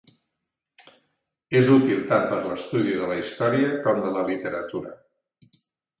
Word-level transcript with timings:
És 1.59 1.69
útil, 1.75 2.01
tant 2.13 2.25
per 2.31 2.39
l'estudi 2.45 2.95
de 3.03 3.11
la 3.13 3.19
història 3.25 3.69
com 3.85 4.03
de 4.07 4.15
la 4.17 4.25
literatura. 4.31 4.95